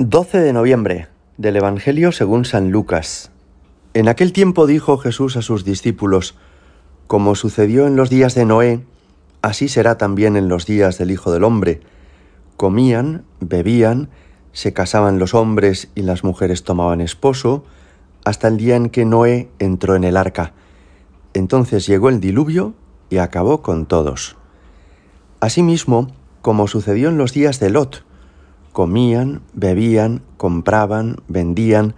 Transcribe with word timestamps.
12 0.00 0.38
de 0.38 0.52
noviembre 0.52 1.08
del 1.38 1.56
Evangelio 1.56 2.12
según 2.12 2.44
San 2.44 2.70
Lucas. 2.70 3.32
En 3.94 4.06
aquel 4.06 4.32
tiempo 4.32 4.68
dijo 4.68 4.96
Jesús 4.96 5.36
a 5.36 5.42
sus 5.42 5.64
discípulos, 5.64 6.36
Como 7.08 7.34
sucedió 7.34 7.84
en 7.88 7.96
los 7.96 8.08
días 8.08 8.36
de 8.36 8.44
Noé, 8.44 8.84
así 9.42 9.66
será 9.66 9.98
también 9.98 10.36
en 10.36 10.46
los 10.46 10.66
días 10.66 10.98
del 10.98 11.10
Hijo 11.10 11.32
del 11.32 11.42
Hombre. 11.42 11.80
Comían, 12.56 13.24
bebían, 13.40 14.08
se 14.52 14.72
casaban 14.72 15.18
los 15.18 15.34
hombres 15.34 15.88
y 15.96 16.02
las 16.02 16.22
mujeres 16.22 16.62
tomaban 16.62 17.00
esposo, 17.00 17.64
hasta 18.24 18.46
el 18.46 18.56
día 18.56 18.76
en 18.76 18.90
que 18.90 19.04
Noé 19.04 19.48
entró 19.58 19.96
en 19.96 20.04
el 20.04 20.16
arca. 20.16 20.52
Entonces 21.34 21.88
llegó 21.88 22.08
el 22.08 22.20
diluvio 22.20 22.74
y 23.10 23.16
acabó 23.16 23.62
con 23.62 23.84
todos. 23.84 24.36
Asimismo, 25.40 26.12
como 26.40 26.68
sucedió 26.68 27.08
en 27.08 27.18
los 27.18 27.32
días 27.32 27.58
de 27.58 27.70
Lot, 27.70 28.04
comían, 28.78 29.42
bebían, 29.54 30.22
compraban, 30.36 31.16
vendían, 31.26 31.96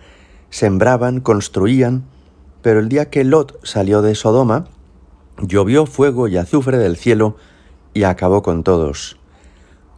sembraban, 0.49 1.21
construían, 1.21 2.05
pero 2.63 2.81
el 2.81 2.89
día 2.89 3.11
que 3.11 3.23
Lot 3.23 3.63
salió 3.67 4.01
de 4.01 4.15
Sodoma, 4.15 4.65
llovió 5.43 5.85
fuego 5.85 6.27
y 6.27 6.39
azufre 6.39 6.79
del 6.79 6.97
cielo 6.97 7.37
y 7.93 8.05
acabó 8.05 8.43
con 8.43 8.63
todos. 8.63 9.19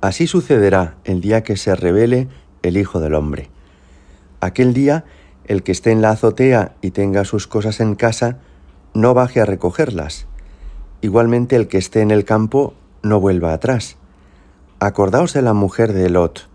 Así 0.01 0.27
sucederá 0.27 0.97
el 1.05 1.21
día 1.21 1.45
que 1.45 1.57
se 1.57 1.77
revele 1.77 2.27
el 2.65 2.77
Hijo 2.77 2.99
del 2.99 3.15
Hombre. 3.15 3.49
Aquel 4.41 4.75
día, 4.75 5.05
el 5.47 5.63
que 5.63 5.71
esté 5.71 5.93
en 5.93 6.03
la 6.03 6.11
azotea 6.11 6.75
y 6.83 6.91
tenga 6.91 7.25
sus 7.25 7.47
cosas 7.47 7.79
en 7.79 7.95
casa, 7.95 8.39
no 8.93 9.15
baje 9.15 9.41
a 9.41 9.45
recogerlas. 9.45 10.27
Igualmente 11.01 11.55
el 11.55 11.69
que 11.69 11.79
esté 11.79 12.01
en 12.01 12.11
el 12.11 12.25
campo, 12.25 12.75
no 13.05 13.21
vuelva 13.21 13.53
atrás. 13.53 13.99
Acordaos 14.81 15.33
de 15.33 15.43
la 15.43 15.53
mujer 15.53 15.93
de 15.93 16.11
Lot 16.11 16.51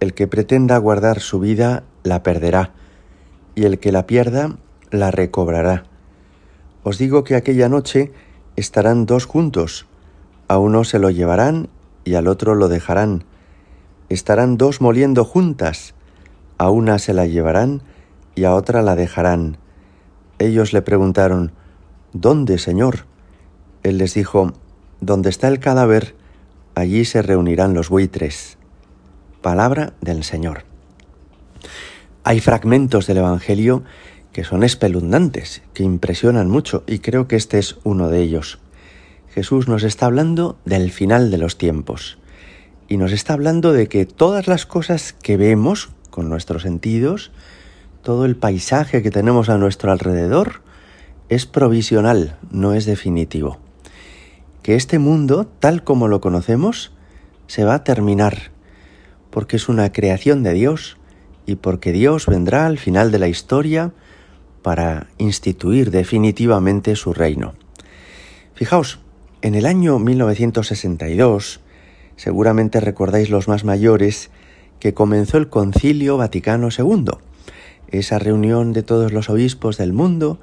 el 0.00 0.14
que 0.14 0.26
pretenda 0.26 0.76
guardar 0.78 1.20
su 1.20 1.40
vida 1.40 1.84
la 2.02 2.22
perderá, 2.22 2.72
y 3.54 3.64
el 3.64 3.78
que 3.78 3.92
la 3.92 4.06
pierda 4.06 4.58
la 4.90 5.10
recobrará. 5.10 5.84
Os 6.82 6.98
digo 6.98 7.24
que 7.24 7.34
aquella 7.34 7.68
noche 7.68 8.12
estarán 8.56 9.06
dos 9.06 9.24
juntos, 9.24 9.86
a 10.48 10.58
uno 10.58 10.84
se 10.84 10.98
lo 10.98 11.10
llevarán 11.10 11.68
y 12.04 12.14
al 12.14 12.28
otro 12.28 12.54
lo 12.54 12.68
dejarán. 12.68 13.24
Estarán 14.08 14.56
dos 14.56 14.80
moliendo 14.80 15.24
juntas, 15.24 15.94
a 16.58 16.70
una 16.70 16.98
se 16.98 17.12
la 17.12 17.26
llevarán 17.26 17.82
y 18.34 18.44
a 18.44 18.54
otra 18.54 18.82
la 18.82 18.94
dejarán. 18.94 19.56
Ellos 20.38 20.72
le 20.72 20.82
preguntaron, 20.82 21.52
¿Dónde, 22.12 22.58
Señor? 22.58 23.06
Él 23.82 23.98
les 23.98 24.14
dijo, 24.14 24.52
Donde 25.00 25.30
está 25.30 25.48
el 25.48 25.58
cadáver, 25.58 26.14
allí 26.74 27.04
se 27.04 27.22
reunirán 27.22 27.74
los 27.74 27.88
buitres 27.88 28.58
palabra 29.46 29.92
del 30.00 30.24
Señor. 30.24 30.64
Hay 32.24 32.40
fragmentos 32.40 33.06
del 33.06 33.18
Evangelio 33.18 33.84
que 34.32 34.42
son 34.42 34.64
espeluznantes, 34.64 35.62
que 35.72 35.84
impresionan 35.84 36.50
mucho, 36.50 36.82
y 36.88 36.98
creo 36.98 37.28
que 37.28 37.36
este 37.36 37.60
es 37.60 37.76
uno 37.84 38.08
de 38.08 38.22
ellos. 38.22 38.58
Jesús 39.32 39.68
nos 39.68 39.84
está 39.84 40.06
hablando 40.06 40.58
del 40.64 40.90
final 40.90 41.30
de 41.30 41.38
los 41.38 41.58
tiempos, 41.58 42.18
y 42.88 42.96
nos 42.96 43.12
está 43.12 43.34
hablando 43.34 43.72
de 43.72 43.86
que 43.86 44.04
todas 44.04 44.48
las 44.48 44.66
cosas 44.66 45.12
que 45.12 45.36
vemos 45.36 45.90
con 46.10 46.28
nuestros 46.28 46.62
sentidos, 46.62 47.30
todo 48.02 48.24
el 48.24 48.34
paisaje 48.34 49.00
que 49.00 49.12
tenemos 49.12 49.48
a 49.48 49.58
nuestro 49.58 49.92
alrededor, 49.92 50.62
es 51.28 51.46
provisional, 51.46 52.36
no 52.50 52.74
es 52.74 52.84
definitivo. 52.84 53.60
Que 54.64 54.74
este 54.74 54.98
mundo, 54.98 55.46
tal 55.60 55.84
como 55.84 56.08
lo 56.08 56.20
conocemos, 56.20 56.90
se 57.46 57.62
va 57.62 57.74
a 57.74 57.84
terminar 57.84 58.55
porque 59.36 59.56
es 59.56 59.68
una 59.68 59.92
creación 59.92 60.42
de 60.42 60.54
Dios 60.54 60.96
y 61.44 61.56
porque 61.56 61.92
Dios 61.92 62.24
vendrá 62.24 62.64
al 62.64 62.78
final 62.78 63.12
de 63.12 63.18
la 63.18 63.28
historia 63.28 63.92
para 64.62 65.08
instituir 65.18 65.90
definitivamente 65.90 66.96
su 66.96 67.12
reino. 67.12 67.52
Fijaos, 68.54 68.98
en 69.42 69.54
el 69.54 69.66
año 69.66 69.98
1962, 69.98 71.60
seguramente 72.16 72.80
recordáis 72.80 73.28
los 73.28 73.46
más 73.46 73.62
mayores, 73.64 74.30
que 74.80 74.94
comenzó 74.94 75.36
el 75.36 75.50
Concilio 75.50 76.16
Vaticano 76.16 76.70
II, 76.70 77.04
esa 77.88 78.18
reunión 78.18 78.72
de 78.72 78.82
todos 78.82 79.12
los 79.12 79.28
obispos 79.28 79.76
del 79.76 79.92
mundo, 79.92 80.40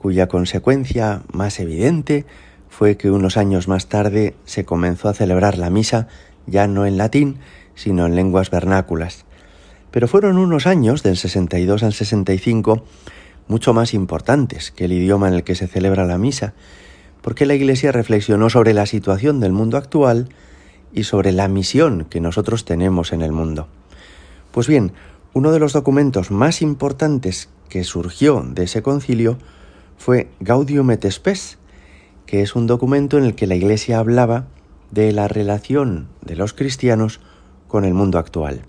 cuya 0.00 0.26
consecuencia 0.26 1.22
más 1.32 1.60
evidente 1.60 2.26
fue 2.68 2.96
que 2.96 3.12
unos 3.12 3.36
años 3.36 3.68
más 3.68 3.86
tarde 3.86 4.34
se 4.44 4.64
comenzó 4.64 5.08
a 5.08 5.14
celebrar 5.14 5.56
la 5.56 5.70
misa 5.70 6.08
ya 6.46 6.66
no 6.66 6.84
en 6.84 6.96
latín, 6.96 7.38
sino 7.74 8.06
en 8.06 8.16
lenguas 8.16 8.50
vernáculas. 8.50 9.24
Pero 9.90 10.08
fueron 10.08 10.38
unos 10.38 10.66
años, 10.66 11.02
del 11.02 11.16
62 11.16 11.82
al 11.82 11.92
65, 11.92 12.84
mucho 13.48 13.74
más 13.74 13.94
importantes 13.94 14.70
que 14.70 14.86
el 14.86 14.92
idioma 14.92 15.28
en 15.28 15.34
el 15.34 15.44
que 15.44 15.54
se 15.54 15.68
celebra 15.68 16.04
la 16.04 16.18
misa, 16.18 16.54
porque 17.22 17.46
la 17.46 17.54
Iglesia 17.54 17.92
reflexionó 17.92 18.50
sobre 18.50 18.74
la 18.74 18.86
situación 18.86 19.40
del 19.40 19.52
mundo 19.52 19.76
actual 19.76 20.28
y 20.92 21.04
sobre 21.04 21.32
la 21.32 21.48
misión 21.48 22.06
que 22.08 22.20
nosotros 22.20 22.64
tenemos 22.64 23.12
en 23.12 23.22
el 23.22 23.32
mundo. 23.32 23.68
Pues 24.52 24.68
bien, 24.68 24.92
uno 25.32 25.50
de 25.50 25.58
los 25.58 25.72
documentos 25.72 26.30
más 26.30 26.62
importantes 26.62 27.48
que 27.68 27.82
surgió 27.82 28.44
de 28.46 28.64
ese 28.64 28.82
concilio 28.82 29.38
fue 29.96 30.28
Gaudium 30.40 30.90
et 30.90 31.10
Spes, 31.10 31.58
que 32.26 32.42
es 32.42 32.54
un 32.54 32.66
documento 32.66 33.18
en 33.18 33.24
el 33.24 33.34
que 33.34 33.46
la 33.46 33.54
Iglesia 33.54 33.98
hablaba 33.98 34.46
de 34.90 35.12
la 35.12 35.28
relación 35.28 36.08
de 36.20 36.36
los 36.36 36.52
cristianos 36.52 37.20
con 37.74 37.84
el 37.84 37.92
mundo 37.92 38.20
actual. 38.20 38.60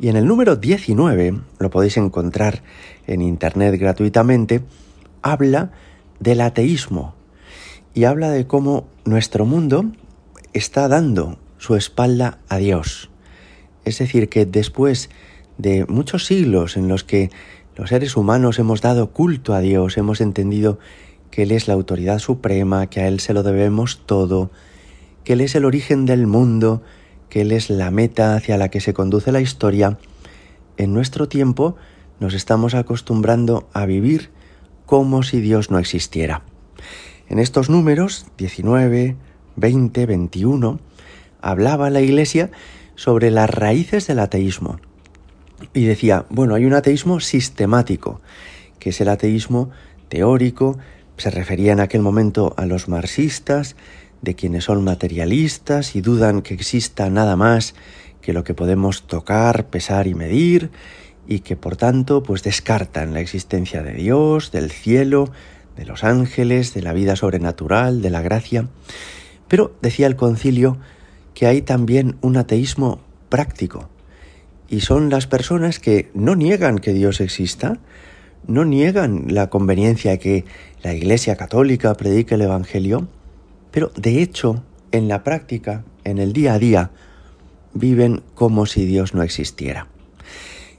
Y 0.00 0.08
en 0.08 0.16
el 0.16 0.24
número 0.24 0.56
19, 0.56 1.34
lo 1.58 1.68
podéis 1.68 1.98
encontrar 1.98 2.62
en 3.06 3.20
Internet 3.20 3.78
gratuitamente, 3.78 4.62
habla 5.20 5.72
del 6.20 6.40
ateísmo 6.40 7.14
y 7.92 8.04
habla 8.04 8.30
de 8.30 8.46
cómo 8.46 8.86
nuestro 9.04 9.44
mundo 9.44 9.92
está 10.54 10.88
dando 10.88 11.36
su 11.58 11.76
espalda 11.76 12.38
a 12.48 12.56
Dios. 12.56 13.10
Es 13.84 13.98
decir, 13.98 14.30
que 14.30 14.46
después 14.46 15.10
de 15.58 15.84
muchos 15.84 16.24
siglos 16.24 16.78
en 16.78 16.88
los 16.88 17.04
que 17.04 17.28
los 17.76 17.90
seres 17.90 18.16
humanos 18.16 18.58
hemos 18.58 18.80
dado 18.80 19.10
culto 19.10 19.52
a 19.52 19.60
Dios, 19.60 19.98
hemos 19.98 20.22
entendido 20.22 20.78
que 21.30 21.42
Él 21.42 21.52
es 21.52 21.68
la 21.68 21.74
autoridad 21.74 22.20
suprema, 22.20 22.86
que 22.86 23.00
a 23.00 23.08
Él 23.08 23.20
se 23.20 23.34
lo 23.34 23.42
debemos 23.42 24.00
todo, 24.06 24.50
que 25.24 25.34
Él 25.34 25.42
es 25.42 25.54
el 25.56 25.66
origen 25.66 26.06
del 26.06 26.26
mundo, 26.26 26.82
que 27.30 27.40
Él 27.40 27.52
es 27.52 27.70
la 27.70 27.90
meta 27.90 28.34
hacia 28.34 28.58
la 28.58 28.68
que 28.68 28.80
se 28.80 28.92
conduce 28.92 29.32
la 29.32 29.40
historia, 29.40 29.98
en 30.76 30.92
nuestro 30.92 31.28
tiempo 31.28 31.76
nos 32.18 32.34
estamos 32.34 32.74
acostumbrando 32.74 33.68
a 33.72 33.86
vivir 33.86 34.30
como 34.84 35.22
si 35.22 35.40
Dios 35.40 35.70
no 35.70 35.78
existiera. 35.78 36.42
En 37.28 37.38
estos 37.38 37.70
números 37.70 38.26
19, 38.36 39.16
20, 39.56 40.06
21, 40.06 40.80
hablaba 41.40 41.88
la 41.90 42.00
Iglesia 42.00 42.50
sobre 42.96 43.30
las 43.30 43.48
raíces 43.48 44.06
del 44.06 44.18
ateísmo. 44.18 44.80
Y 45.72 45.84
decía, 45.84 46.26
bueno, 46.28 46.54
hay 46.54 46.64
un 46.64 46.74
ateísmo 46.74 47.20
sistemático, 47.20 48.20
que 48.78 48.90
es 48.90 49.00
el 49.00 49.08
ateísmo 49.08 49.70
teórico, 50.08 50.78
se 51.16 51.30
refería 51.30 51.72
en 51.72 51.80
aquel 51.80 52.00
momento 52.00 52.54
a 52.56 52.66
los 52.66 52.88
marxistas, 52.88 53.76
de 54.22 54.34
quienes 54.34 54.64
son 54.64 54.84
materialistas 54.84 55.96
y 55.96 56.00
dudan 56.00 56.42
que 56.42 56.54
exista 56.54 57.08
nada 57.10 57.36
más 57.36 57.74
que 58.20 58.32
lo 58.32 58.44
que 58.44 58.54
podemos 58.54 59.06
tocar, 59.06 59.66
pesar 59.68 60.06
y 60.06 60.14
medir, 60.14 60.70
y 61.26 61.40
que 61.40 61.56
por 61.56 61.76
tanto 61.76 62.22
pues 62.22 62.42
descartan 62.42 63.14
la 63.14 63.20
existencia 63.20 63.82
de 63.82 63.94
Dios, 63.94 64.52
del 64.52 64.70
cielo, 64.70 65.30
de 65.76 65.86
los 65.86 66.04
ángeles, 66.04 66.74
de 66.74 66.82
la 66.82 66.92
vida 66.92 67.16
sobrenatural, 67.16 68.02
de 68.02 68.10
la 68.10 68.20
gracia. 68.20 68.68
Pero 69.48 69.74
decía 69.80 70.06
el 70.06 70.16
concilio 70.16 70.76
que 71.34 71.46
hay 71.46 71.62
también 71.62 72.16
un 72.20 72.36
ateísmo 72.36 73.00
práctico, 73.28 73.88
y 74.68 74.80
son 74.80 75.10
las 75.10 75.26
personas 75.26 75.78
que 75.78 76.10
no 76.14 76.36
niegan 76.36 76.78
que 76.78 76.92
Dios 76.92 77.20
exista, 77.20 77.78
no 78.46 78.64
niegan 78.64 79.26
la 79.28 79.50
conveniencia 79.50 80.12
de 80.12 80.18
que 80.18 80.44
la 80.82 80.94
Iglesia 80.94 81.36
Católica 81.36 81.94
predique 81.94 82.36
el 82.36 82.42
Evangelio, 82.42 83.08
pero 83.70 83.90
de 83.96 84.22
hecho, 84.22 84.62
en 84.92 85.08
la 85.08 85.22
práctica, 85.22 85.84
en 86.04 86.18
el 86.18 86.32
día 86.32 86.54
a 86.54 86.58
día, 86.58 86.90
viven 87.74 88.22
como 88.34 88.66
si 88.66 88.84
Dios 88.84 89.14
no 89.14 89.22
existiera. 89.22 89.86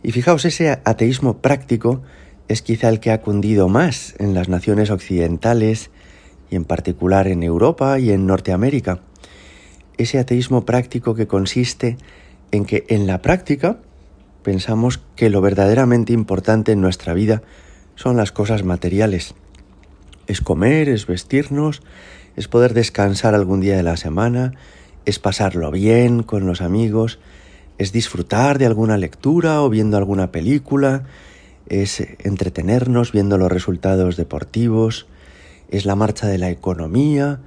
Y 0.04 0.12
fijaos, 0.12 0.46
ese 0.46 0.80
ateísmo 0.84 1.38
práctico 1.38 2.02
es 2.48 2.62
quizá 2.62 2.90
el 2.90 3.00
que 3.00 3.12
ha 3.12 3.22
cundido 3.22 3.70
más 3.70 4.16
en 4.20 4.34
las 4.34 4.50
naciones 4.50 4.90
occidentales 4.90 5.90
y 6.50 6.56
en 6.56 6.66
particular 6.66 7.28
en 7.28 7.44
Europa 7.44 7.98
y 8.00 8.12
en 8.12 8.26
Norteamérica. 8.26 9.00
Ese 9.98 10.20
ateísmo 10.20 10.66
práctico 10.66 11.16
que 11.16 11.28
consiste 11.28 11.98
en 12.52 12.66
que 12.66 12.86
en 12.90 13.08
la 13.08 13.22
práctica 13.22 13.78
pensamos 14.44 15.00
que 15.16 15.30
lo 15.30 15.42
verdaderamente 15.42 16.14
importante 16.14 16.72
en 16.72 16.82
nuestra 16.82 17.14
vida 17.14 17.44
son 17.96 18.18
las 18.18 18.32
cosas 18.32 18.64
materiales. 18.64 19.36
Es 20.28 20.42
comer, 20.42 20.90
es 20.90 21.06
vestirnos, 21.06 21.82
es 22.36 22.48
poder 22.48 22.74
descansar 22.74 23.36
algún 23.36 23.62
día 23.62 23.76
de 23.76 23.84
la 23.84 23.98
semana, 23.98 24.54
es 25.06 25.20
pasarlo 25.20 25.72
bien 25.72 26.24
con 26.24 26.46
los 26.46 26.62
amigos, 26.62 27.20
es 27.78 27.92
disfrutar 27.92 28.60
de 28.60 28.66
alguna 28.66 28.98
lectura 28.98 29.62
o 29.62 29.70
viendo 29.70 29.98
alguna 29.98 30.32
película, 30.32 31.04
es 31.68 32.02
entretenernos 32.20 33.12
viendo 33.12 33.38
los 33.38 33.52
resultados 33.52 34.18
deportivos, 34.18 35.08
es 35.70 35.86
la 35.86 35.96
marcha 35.96 36.28
de 36.28 36.38
la 36.38 36.50
economía, 36.50 37.40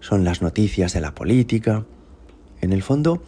son 0.00 0.24
las 0.24 0.42
noticias 0.42 0.92
de 0.92 1.00
la 1.00 1.14
política. 1.14 1.84
En 2.60 2.72
el 2.72 2.82
fondo, 2.82 3.22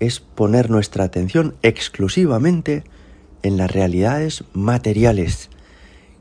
es 0.00 0.20
poner 0.20 0.70
nuestra 0.70 1.04
atención 1.04 1.54
exclusivamente 1.62 2.84
en 3.42 3.56
las 3.56 3.70
realidades 3.70 4.44
materiales, 4.52 5.50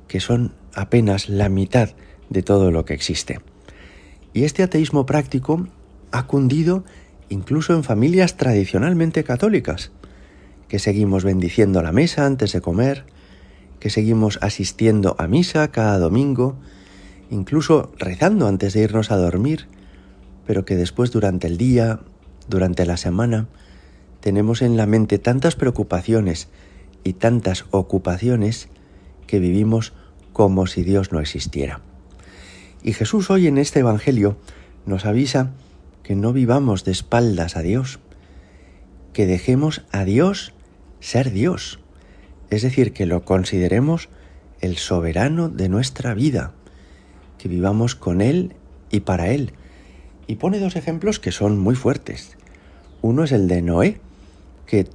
que 0.07 0.19
son 0.19 0.53
apenas 0.73 1.29
la 1.29 1.49
mitad 1.49 1.89
de 2.29 2.43
todo 2.43 2.71
lo 2.71 2.85
que 2.85 2.93
existe. 2.93 3.39
Y 4.33 4.43
este 4.43 4.63
ateísmo 4.63 5.05
práctico 5.05 5.67
ha 6.11 6.27
cundido 6.27 6.83
incluso 7.29 7.73
en 7.73 7.83
familias 7.83 8.37
tradicionalmente 8.37 9.23
católicas, 9.23 9.91
que 10.67 10.79
seguimos 10.79 11.23
bendiciendo 11.23 11.81
la 11.81 11.91
mesa 11.91 12.25
antes 12.25 12.51
de 12.53 12.61
comer, 12.61 13.05
que 13.79 13.89
seguimos 13.89 14.39
asistiendo 14.41 15.15
a 15.19 15.27
misa 15.27 15.69
cada 15.69 15.99
domingo, 15.99 16.55
incluso 17.29 17.91
rezando 17.97 18.47
antes 18.47 18.73
de 18.73 18.81
irnos 18.81 19.11
a 19.11 19.17
dormir, 19.17 19.67
pero 20.45 20.65
que 20.65 20.75
después 20.75 21.11
durante 21.11 21.47
el 21.47 21.57
día, 21.57 21.99
durante 22.47 22.85
la 22.85 22.97
semana, 22.97 23.47
tenemos 24.19 24.61
en 24.61 24.77
la 24.77 24.85
mente 24.85 25.19
tantas 25.19 25.55
preocupaciones 25.55 26.47
y 27.03 27.13
tantas 27.13 27.65
ocupaciones 27.71 28.69
que 29.27 29.39
vivimos 29.39 29.93
como 30.31 30.65
si 30.67 30.83
Dios 30.83 31.11
no 31.11 31.19
existiera. 31.19 31.81
Y 32.83 32.91
Jesús 32.91 33.29
hoy 33.29 33.47
en 33.47 33.57
este 33.57 33.79
Evangelio 33.79 34.37
nos 34.85 35.05
avisa 35.05 35.51
que 36.03 36.15
no 36.15 36.33
vivamos 36.33 36.83
de 36.83 36.91
espaldas 36.91 37.55
a 37.55 37.61
Dios, 37.61 37.99
que 39.13 39.25
dejemos 39.25 39.85
a 39.91 40.03
Dios 40.03 40.53
ser 40.99 41.31
Dios, 41.31 41.79
es 42.49 42.61
decir, 42.61 42.91
que 42.91 43.05
lo 43.05 43.23
consideremos 43.23 44.09
el 44.59 44.77
soberano 44.77 45.47
de 45.47 45.69
nuestra 45.69 46.13
vida, 46.13 46.51
que 47.37 47.47
vivamos 47.47 47.95
con 47.95 48.21
Él 48.21 48.53
y 48.91 48.99
para 48.99 49.29
Él. 49.31 49.53
Y 50.27 50.35
pone 50.35 50.59
dos 50.59 50.75
ejemplos 50.75 51.19
que 51.19 51.31
son 51.31 51.57
muy 51.57 51.75
fuertes. 51.75 52.37
Uno 53.01 53.23
es 53.23 53.31
el 53.31 53.47
de 53.47 53.61
Noé, 53.61 54.01
que 54.67 54.87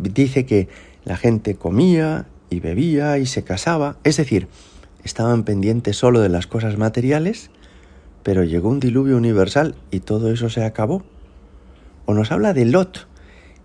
dice 0.00 0.46
que 0.46 0.68
la 1.04 1.18
gente 1.18 1.54
comía 1.54 2.26
y 2.48 2.60
bebía 2.60 3.18
y 3.18 3.26
se 3.26 3.44
casaba, 3.44 3.98
es 4.04 4.16
decir, 4.16 4.48
estaban 5.06 5.44
pendientes 5.44 5.96
solo 5.96 6.20
de 6.20 6.28
las 6.28 6.48
cosas 6.48 6.76
materiales, 6.76 7.50
pero 8.24 8.42
llegó 8.42 8.68
un 8.68 8.80
diluvio 8.80 9.16
universal 9.16 9.76
y 9.92 10.00
todo 10.00 10.32
eso 10.32 10.50
se 10.50 10.64
acabó. 10.64 11.04
O 12.06 12.14
nos 12.14 12.32
habla 12.32 12.52
de 12.52 12.64
Lot, 12.64 13.06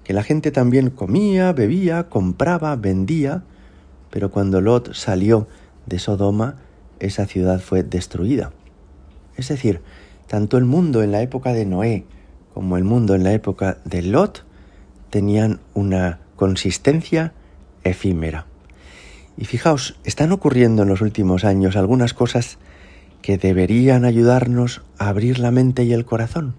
que 0.03 0.13
la 0.13 0.21
gente 0.23 0.51
también 0.51 0.91
comía, 0.91 1.51
bebía, 1.51 2.09
compraba, 2.09 2.75
vendía, 2.75 3.43
pero 4.11 4.29
cuando 4.29 4.61
Lot 4.61 4.93
salió 4.93 5.47
de 5.88 5.97
Sodoma, 5.97 6.57
esa 6.99 7.25
ciudad 7.25 7.59
fue 7.59 7.81
destruida. 7.81 8.51
Es 9.35 9.47
decir, 9.47 9.81
tanto 10.27 10.57
el 10.57 10.65
mundo 10.65 11.01
en 11.01 11.11
la 11.11 11.23
época 11.23 11.53
de 11.53 11.65
Noé 11.65 12.05
como 12.53 12.77
el 12.77 12.83
mundo 12.83 13.15
en 13.15 13.23
la 13.23 13.33
época 13.33 13.79
de 13.83 14.03
Lot 14.03 14.45
tenían 15.09 15.59
una 15.73 16.19
consistencia 16.35 17.33
efímera. 17.83 18.45
Y 19.38 19.45
fijaos, 19.45 19.95
están 20.04 20.31
ocurriendo 20.31 20.83
en 20.83 20.89
los 20.89 21.01
últimos 21.01 21.44
años 21.44 21.75
algunas 21.75 22.13
cosas 22.13 22.57
que 23.22 23.38
deberían 23.38 24.06
ayudarnos 24.06 24.81
a 24.98 25.10
abrir 25.10 25.39
la 25.39 25.51
mente 25.51 25.83
y 25.83 25.94
el 25.94 26.06
corazón. 26.06 26.54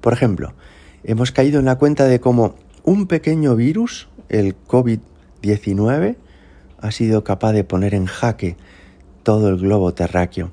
Por 0.00 0.12
ejemplo, 0.12 0.54
hemos 1.04 1.32
caído 1.32 1.58
en 1.58 1.66
la 1.66 1.76
cuenta 1.76 2.04
de 2.04 2.20
cómo 2.20 2.54
un 2.84 3.06
pequeño 3.06 3.56
virus, 3.56 4.08
el 4.28 4.56
COVID-19, 4.66 6.16
ha 6.80 6.90
sido 6.90 7.24
capaz 7.24 7.52
de 7.52 7.64
poner 7.64 7.94
en 7.94 8.06
jaque 8.06 8.56
todo 9.22 9.48
el 9.48 9.56
globo 9.56 9.92
terráqueo. 9.92 10.50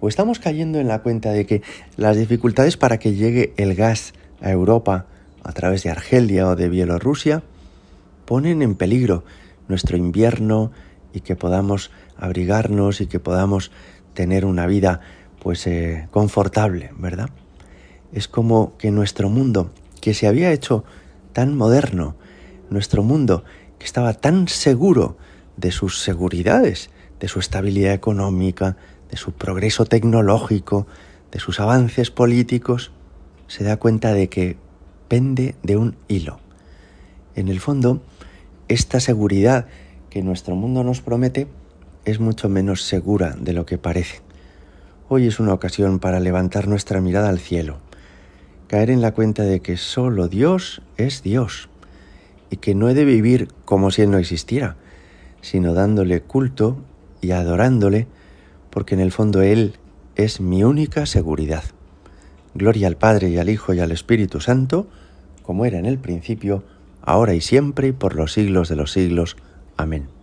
O 0.00 0.08
estamos 0.08 0.38
cayendo 0.38 0.78
en 0.78 0.88
la 0.88 1.00
cuenta 1.00 1.32
de 1.32 1.46
que 1.46 1.62
las 1.96 2.16
dificultades 2.16 2.76
para 2.76 2.98
que 2.98 3.14
llegue 3.14 3.52
el 3.56 3.74
gas 3.74 4.12
a 4.40 4.50
Europa 4.50 5.06
a 5.42 5.52
través 5.52 5.82
de 5.82 5.90
Argelia 5.90 6.46
o 6.46 6.56
de 6.56 6.68
Bielorrusia 6.68 7.42
ponen 8.24 8.62
en 8.62 8.74
peligro 8.74 9.24
nuestro 9.68 9.96
invierno 9.96 10.72
y 11.12 11.20
que 11.20 11.36
podamos 11.36 11.90
abrigarnos 12.16 13.00
y 13.00 13.06
que 13.06 13.20
podamos 13.20 13.70
tener 14.14 14.44
una 14.44 14.66
vida 14.66 15.00
pues 15.40 15.66
eh, 15.66 16.08
confortable, 16.10 16.90
¿verdad? 16.98 17.30
Es 18.12 18.26
como 18.26 18.76
que 18.78 18.90
nuestro 18.90 19.28
mundo, 19.28 19.70
que 20.00 20.14
se 20.14 20.26
había 20.26 20.52
hecho 20.52 20.84
tan 21.32 21.56
moderno, 21.56 22.16
nuestro 22.70 23.02
mundo 23.02 23.44
que 23.78 23.86
estaba 23.86 24.14
tan 24.14 24.48
seguro 24.48 25.16
de 25.56 25.70
sus 25.70 26.00
seguridades, 26.00 26.90
de 27.20 27.28
su 27.28 27.38
estabilidad 27.38 27.92
económica, 27.94 28.76
de 29.10 29.16
su 29.16 29.32
progreso 29.32 29.84
tecnológico, 29.84 30.86
de 31.30 31.40
sus 31.40 31.60
avances 31.60 32.10
políticos, 32.10 32.92
se 33.46 33.64
da 33.64 33.76
cuenta 33.76 34.12
de 34.12 34.28
que 34.28 34.56
pende 35.08 35.54
de 35.62 35.76
un 35.76 35.96
hilo. 36.08 36.40
En 37.34 37.48
el 37.48 37.60
fondo, 37.60 38.02
esta 38.68 39.00
seguridad 39.00 39.66
que 40.10 40.22
nuestro 40.22 40.54
mundo 40.54 40.84
nos 40.84 41.00
promete 41.00 41.48
es 42.04 42.20
mucho 42.20 42.48
menos 42.48 42.82
segura 42.82 43.34
de 43.38 43.52
lo 43.54 43.66
que 43.66 43.78
parece. 43.78 44.20
Hoy 45.08 45.26
es 45.26 45.40
una 45.40 45.54
ocasión 45.54 45.98
para 45.98 46.20
levantar 46.20 46.68
nuestra 46.68 47.00
mirada 47.00 47.30
al 47.30 47.38
cielo, 47.38 47.78
caer 48.66 48.90
en 48.90 49.00
la 49.00 49.12
cuenta 49.12 49.42
de 49.42 49.60
que 49.60 49.78
solo 49.78 50.28
Dios 50.28 50.82
es 50.98 51.22
Dios 51.22 51.70
y 52.50 52.56
que 52.56 52.74
no 52.74 52.90
he 52.90 52.94
de 52.94 53.06
vivir 53.06 53.48
como 53.64 53.90
si 53.90 54.02
Él 54.02 54.10
no 54.10 54.18
existiera, 54.18 54.76
sino 55.40 55.72
dándole 55.72 56.20
culto 56.20 56.76
y 57.22 57.30
adorándole, 57.30 58.06
porque 58.70 58.94
en 58.94 59.00
el 59.00 59.12
fondo 59.12 59.40
Él 59.40 59.76
es 60.14 60.40
mi 60.40 60.62
única 60.62 61.06
seguridad. 61.06 61.64
Gloria 62.54 62.86
al 62.88 62.96
Padre 62.96 63.30
y 63.30 63.38
al 63.38 63.48
Hijo 63.48 63.72
y 63.72 63.80
al 63.80 63.92
Espíritu 63.92 64.40
Santo, 64.40 64.88
como 65.42 65.64
era 65.64 65.78
en 65.78 65.86
el 65.86 65.98
principio, 65.98 66.64
ahora 67.08 67.34
y 67.34 67.40
siempre 67.40 67.88
y 67.88 67.92
por 67.92 68.14
los 68.14 68.32
siglos 68.32 68.68
de 68.68 68.76
los 68.76 68.92
siglos. 68.92 69.36
Amén. 69.76 70.17